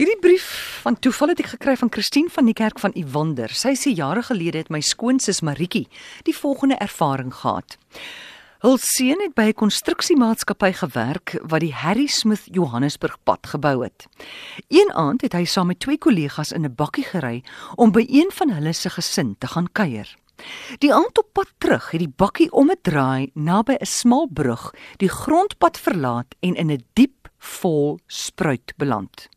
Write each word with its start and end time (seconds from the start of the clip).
Hierdie 0.00 0.16
brief 0.16 0.80
van 0.80 0.94
toeval 0.96 1.34
het 1.34 1.40
ek 1.42 1.50
gekry 1.52 1.74
van 1.76 1.90
Christine 1.92 2.30
van 2.32 2.46
die 2.48 2.54
kerk 2.56 2.78
van 2.80 2.94
Iwander. 2.96 3.52
Sy 3.52 3.74
sê 3.76 3.90
jare 3.92 4.22
gelede 4.24 4.62
het 4.62 4.70
my 4.72 4.78
skoonsis 4.80 5.42
Maritjie 5.44 5.90
die 6.24 6.32
volgende 6.32 6.78
ervaring 6.80 7.34
gehad. 7.36 7.74
Hul 8.64 8.78
seun 8.80 9.20
het 9.20 9.34
by 9.36 9.50
'n 9.52 9.60
konstruksiemaatskappy 9.60 10.70
gewerk 10.80 11.36
wat 11.44 11.60
die 11.60 11.74
Harry 11.76 12.06
Smith 12.06 12.48
Johannesburg 12.48 13.18
pad 13.24 13.44
gebou 13.46 13.84
het. 13.84 14.06
Een 14.68 14.88
aand 14.92 15.20
het 15.20 15.36
hy 15.36 15.44
saam 15.44 15.66
met 15.66 15.80
twee 15.80 15.98
kollegas 15.98 16.52
in 16.52 16.64
'n 16.64 16.74
bakkie 16.74 17.04
gery 17.04 17.44
om 17.76 17.92
by 17.92 18.06
een 18.08 18.30
van 18.32 18.50
hulle 18.50 18.72
se 18.72 18.88
gesin 18.90 19.36
te 19.38 19.46
gaan 19.46 19.68
kuier. 19.72 20.16
Die 20.78 20.94
aand 20.94 21.18
op 21.18 21.28
pad 21.32 21.52
terug 21.58 21.90
het 21.90 22.00
die 22.00 22.14
bakkie 22.16 22.50
om 22.52 22.70
'n 22.70 22.80
draai 22.82 23.30
naby 23.34 23.76
'n 23.76 23.84
smal 23.84 24.28
brug 24.32 24.72
die 24.96 25.10
grondpad 25.10 25.78
verlaat 25.78 26.34
en 26.40 26.54
in 26.54 26.70
'n 26.70 26.84
diep 26.94 27.28
vol 27.38 27.98
spruit 28.06 28.72
beland. 28.76 29.28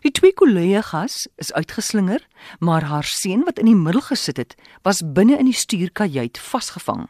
Die 0.00 0.10
twee 0.10 0.32
kollegas 0.32 1.26
is 1.36 1.52
uitgeslinger, 1.52 2.22
maar 2.58 2.82
haar 2.88 3.04
seun 3.04 3.44
wat 3.44 3.58
in 3.58 3.68
die 3.68 3.76
middel 3.76 4.00
gesit 4.00 4.36
het, 4.36 4.54
was 4.82 5.02
binne 5.04 5.36
in 5.38 5.44
die 5.44 5.56
stuurkajuit 5.56 6.38
vasgevang. 6.40 7.08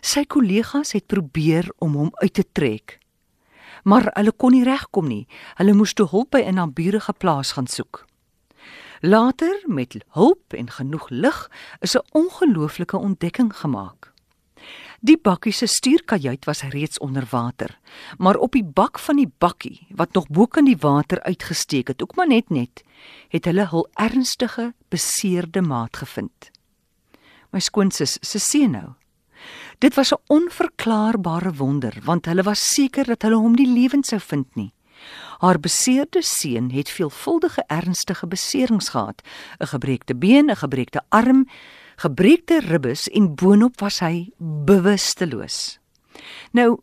Sy 0.00 0.22
kollegas 0.24 0.92
het 0.94 1.06
probeer 1.06 1.66
om 1.78 1.96
hom 1.98 2.12
uit 2.22 2.34
te 2.34 2.44
trek, 2.52 2.98
maar 3.82 4.10
hulle 4.14 4.32
kon 4.32 4.54
nie 4.54 4.64
regkom 4.66 5.06
nie. 5.08 5.26
Hulle 5.58 5.74
moes 5.74 5.94
toe 5.94 6.06
hulp 6.10 6.30
by 6.30 6.42
'n 6.46 6.54
naburige 6.54 7.12
plaas 7.12 7.52
gaan 7.52 7.66
soek. 7.66 8.04
Later, 9.00 9.62
met 9.66 10.04
hulp 10.10 10.52
en 10.52 10.70
genoeg 10.70 11.08
lig, 11.10 11.50
is 11.80 11.96
'n 11.96 12.06
ongelooflike 12.12 12.96
ontdekking 12.96 13.56
gemaak. 13.56 14.12
Die 15.00 15.16
bakkie 15.16 15.52
se 15.52 15.66
stuurkajuit 15.66 16.44
was 16.44 16.62
reeds 16.62 16.98
onder 16.98 17.26
water, 17.30 17.78
maar 18.18 18.36
op 18.36 18.52
die 18.52 18.64
bak 18.64 18.98
van 18.98 19.16
die 19.16 19.30
bakkie 19.38 19.86
wat 19.90 20.12
nog 20.12 20.28
bo 20.28 20.46
kan 20.46 20.64
die 20.64 20.78
water 20.80 21.22
uitgesteek 21.22 21.88
het, 21.88 22.02
ook 22.02 22.16
maar 22.16 22.28
net 22.28 22.50
net, 22.50 22.82
het 23.28 23.44
hulle 23.44 23.68
hul 23.70 23.88
ernstige 23.94 24.72
beseerde 24.88 25.62
maat 25.62 25.96
gevind. 25.96 26.50
My 27.52 27.60
skoonsis 27.60 28.18
se 28.20 28.38
seun 28.38 28.70
nou. 28.70 28.88
Dit 29.78 29.94
was 29.94 30.12
'n 30.12 30.22
onverklaarbare 30.26 31.52
wonder, 31.52 31.94
want 32.04 32.26
hulle 32.26 32.42
was 32.42 32.74
seker 32.74 33.04
dat 33.04 33.22
hulle 33.22 33.36
hom 33.36 33.52
nie 33.52 33.68
lewend 33.68 34.06
sou 34.06 34.20
vind 34.20 34.54
nie. 34.54 34.72
Haar 35.38 35.60
beseerde 35.60 36.22
seun 36.22 36.70
het 36.70 36.88
veelvuldige 36.88 37.64
ernstige 37.66 38.26
beserings 38.26 38.88
gehad, 38.88 39.22
'n 39.60 39.66
gebreekte 39.66 40.14
been, 40.16 40.50
'n 40.50 40.56
gebreekte 40.56 41.02
arm, 41.08 41.46
gebreekte 41.96 42.60
ribbes 42.60 43.06
en 43.08 43.34
boonop 43.34 43.80
was 43.80 44.00
hy 44.04 44.30
bewusteloos. 44.38 45.78
Nou 46.52 46.76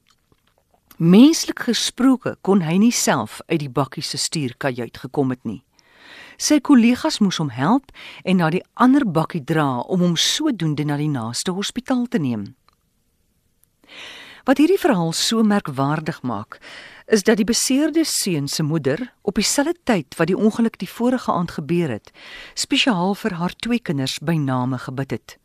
menslik 0.98 1.66
gesproke 1.68 2.36
kon 2.42 2.64
hy 2.66 2.78
nie 2.82 2.94
self 2.94 3.42
uit 3.50 3.60
die 3.66 3.70
bakkie 3.70 4.04
se 4.06 4.18
stuurkajuit 4.18 4.98
gekom 5.06 5.34
het 5.34 5.44
nie. 5.44 5.62
Sy 6.38 6.60
kollegas 6.60 7.20
moes 7.22 7.38
hom 7.42 7.52
help 7.54 7.94
en 8.26 8.42
na 8.42 8.50
die 8.54 8.64
ander 8.74 9.06
bakkie 9.06 9.44
dra 9.46 9.84
om 9.86 10.02
hom 10.02 10.18
sodoende 10.18 10.86
na 10.86 10.98
die 10.98 11.12
naaste 11.12 11.54
hospitaal 11.54 12.08
te 12.10 12.22
neem. 12.22 12.54
Wat 14.44 14.60
hierdie 14.60 14.82
verhaal 14.82 15.14
so 15.16 15.44
merkwaardig 15.46 16.20
maak, 16.28 16.58
is 17.06 17.24
dat 17.24 17.38
die 17.38 17.48
beseerde 17.48 18.04
seun 18.04 18.48
se 18.48 18.64
moeder 18.64 19.14
op 19.22 19.36
dieselfde 19.36 19.76
tyd 19.84 20.16
wat 20.16 20.28
die 20.28 20.38
ongeluk 20.38 20.78
die 20.80 20.90
vorige 20.90 21.32
aand 21.32 21.52
gebeur 21.52 21.90
het, 21.90 22.12
spesiaal 22.54 23.16
vir 23.16 23.38
haar 23.40 23.56
twee 23.56 23.80
kinders 23.80 24.20
by 24.20 24.36
name 24.40 24.78
gebid 24.78 25.12
het. 25.12 25.38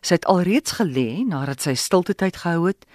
Sy 0.00 0.18
het 0.18 0.26
alreeds 0.26 0.78
gelê 0.80 1.24
nadat 1.26 1.62
sy 1.62 1.74
stilte 1.74 2.14
tyd 2.14 2.36
gehou 2.42 2.66
het 2.66 2.86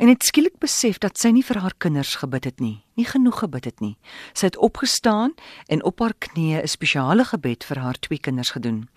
en 0.00 0.08
het 0.08 0.24
skielik 0.24 0.56
besef 0.58 0.98
dat 0.98 1.18
sy 1.20 1.28
nie 1.34 1.44
vir 1.44 1.60
haar 1.60 1.74
kinders 1.76 2.14
gebid 2.22 2.46
het 2.48 2.60
nie, 2.60 2.80
nie 2.96 3.04
genoeg 3.04 3.42
gebid 3.42 3.66
het 3.68 3.80
nie. 3.84 3.96
Sy 4.32 4.48
het 4.48 4.56
opgestaan 4.56 5.34
en 5.68 5.84
op 5.84 6.00
haar 6.00 6.14
knieë 6.16 6.62
'n 6.62 6.68
spesiale 6.68 7.24
gebed 7.24 7.64
vir 7.64 7.78
haar 7.78 7.98
twee 8.00 8.18
kinders 8.18 8.50
gedoen. 8.50 8.88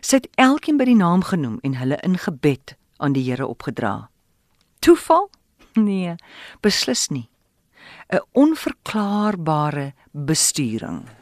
Sy 0.00 0.16
het 0.16 0.28
elkeen 0.36 0.76
by 0.76 0.84
die 0.84 1.00
naam 1.00 1.22
genoem 1.22 1.58
en 1.62 1.74
hulle 1.74 1.98
in 2.02 2.18
gebed 2.18 2.76
aan 2.98 3.12
die 3.12 3.24
Here 3.30 3.46
opgedra. 3.46 4.10
Toeval? 4.78 5.30
Nee, 5.74 6.14
beslis 6.60 7.08
nie. 7.08 7.28
'n 8.10 8.20
onverklaarbare 8.32 9.92
besturing. 10.12 11.21